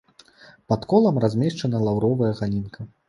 Пад 0.71 0.87
колам 0.93 1.19
размешчана 1.25 1.83
лаўровая 1.89 2.31
галінка. 2.41 2.89